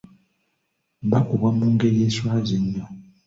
Bakubwa 1.11 1.49
mu 1.57 1.65
ngeri 1.73 1.99
eswaza 2.07 2.53
ennyo! 2.59 2.85